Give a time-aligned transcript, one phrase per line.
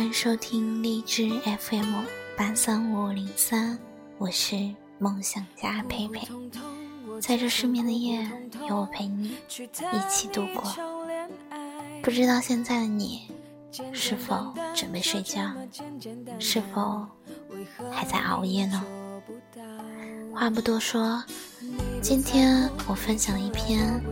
[0.00, 2.02] 迎收听荔枝 FM
[2.34, 3.78] 八三五零三，
[4.16, 4.56] 我是
[4.98, 6.26] 梦想家佩佩。
[7.20, 8.26] 在这失眠的夜，
[8.66, 10.64] 有我陪你一起度过。
[12.02, 13.28] 不知道现在的你
[13.92, 15.42] 是否准备睡觉，
[16.38, 17.06] 是否
[17.90, 18.82] 还在熬夜呢？
[20.34, 21.22] 话不多说，
[22.00, 24.02] 今天我分享一篇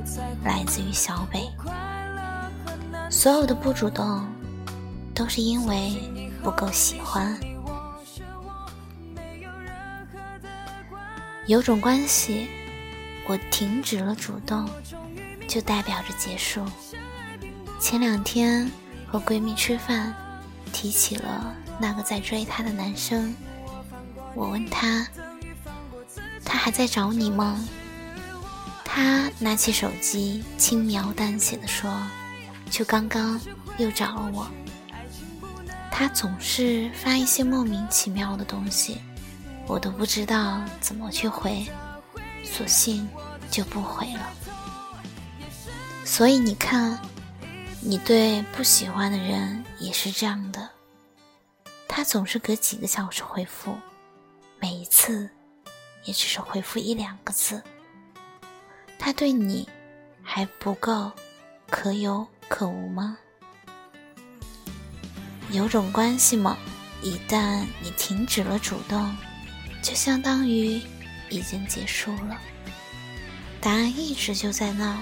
[0.44, 1.50] 来自于小北。
[3.08, 4.24] 所有的不主动，
[5.20, 5.92] 都是因为
[6.42, 7.38] 不够喜欢。
[11.46, 12.48] 有种关系，
[13.28, 14.66] 我停止了主动，
[15.46, 16.64] 就代表着结束。
[17.78, 18.70] 前两天
[19.06, 20.14] 和闺蜜吃饭，
[20.72, 23.34] 提起了那个在追她的男生，
[24.34, 25.06] 我问她
[26.42, 27.62] ：“他还在找你吗？”
[28.82, 31.94] 她拿起手机，轻描淡写的说。
[32.70, 33.38] 就刚刚
[33.76, 34.48] 又找了我，
[35.90, 38.98] 他总是发一些莫名其妙的东西，
[39.66, 41.66] 我都不知道怎么去回，
[42.44, 43.06] 索性
[43.50, 44.32] 就不回了。
[46.04, 46.98] 所以你看，
[47.80, 50.68] 你对不喜欢的人也是这样的，
[51.86, 53.76] 他总是隔几个小时回复，
[54.58, 55.28] 每一次
[56.04, 57.62] 也只是回复一两个字，
[58.98, 59.68] 他对你
[60.22, 61.12] 还不够
[61.68, 62.26] 可有。
[62.50, 63.16] 可无吗？
[65.52, 66.56] 有种关系吗？
[67.02, 69.16] 一旦你停止了主动，
[69.82, 70.80] 就相当于
[71.28, 72.38] 已经结束了。
[73.60, 74.98] 答案一直就在那，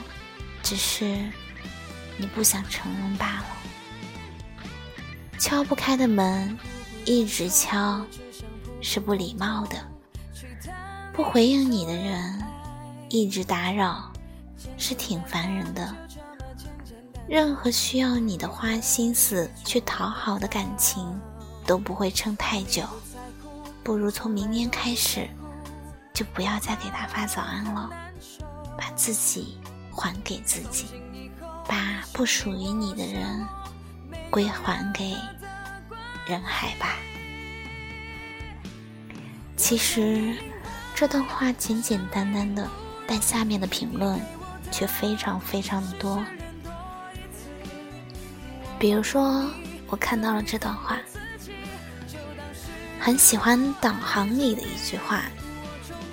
[0.62, 1.18] 只是
[2.16, 3.46] 你不想承认罢了。
[5.38, 6.58] 敲不开的门，
[7.04, 8.04] 一直敲，
[8.80, 9.76] 是不礼貌的；
[11.12, 12.42] 不回应你的人，
[13.10, 14.10] 一直打扰，
[14.76, 15.94] 是挺烦人的。
[17.28, 21.04] 任何需要你的花心思去讨好的感情，
[21.66, 22.82] 都不会撑太久。
[23.84, 25.28] 不如从明天开始，
[26.14, 27.90] 就不要再给他发早安了，
[28.78, 29.58] 把自己
[29.90, 30.86] 还给自己，
[31.66, 33.46] 把不属于你的人
[34.30, 35.14] 归还给
[36.26, 36.96] 人海吧。
[39.54, 40.34] 其实
[40.94, 42.66] 这段话简简单单的，
[43.06, 44.18] 但下面的评论
[44.72, 46.24] 却非常非常的多。
[48.78, 49.44] 比如说，
[49.88, 50.98] 我看到了这段话，
[53.00, 55.24] 很喜欢导航里的一句话：“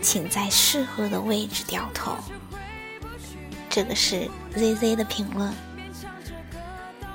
[0.02, 2.16] 请在适合的位置掉头。”
[3.70, 5.54] 这个是 ZZ 的评论。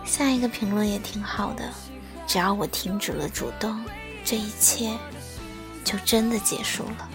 [0.05, 1.69] 下一个评论也挺好的，
[2.27, 3.85] 只要我停止了主动，
[4.25, 4.97] 这一切
[5.83, 7.09] 就真的结束了。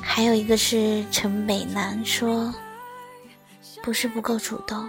[0.00, 2.54] 还有一个是陈北南说
[3.82, 4.88] ：“不是不够主动。”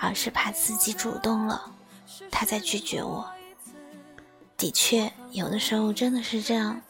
[0.00, 1.70] 而是怕自己主动了，
[2.30, 3.28] 他再拒绝我。
[4.56, 6.80] 的确，有的时候真的是这样。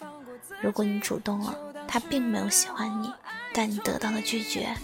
[0.61, 1.57] 如果你主动了，
[1.87, 3.13] 他并没有喜欢你，
[3.53, 4.75] 但你得到了拒绝，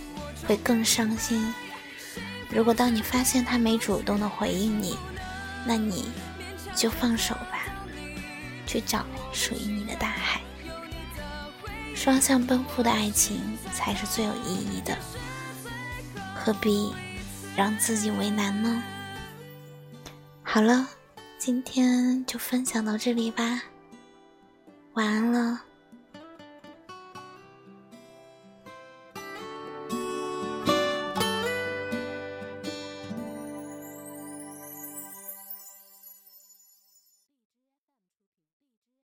[0.46, 1.54] 会更伤心。
[2.50, 4.96] 如果当你发现他没主动的回应你，
[5.66, 6.10] 那你
[6.74, 7.64] 就放手吧，
[8.66, 10.40] 去找属于你的大海。
[11.94, 14.96] 双向奔赴的爱情才是最有意义的，
[16.34, 16.92] 何必？
[17.56, 18.82] 让自己为难呢？
[20.42, 20.88] 好了，
[21.38, 23.62] 今天就分享到这里吧，
[24.94, 25.62] 晚安了。